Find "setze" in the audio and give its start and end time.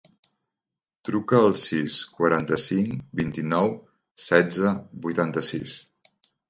4.31-4.77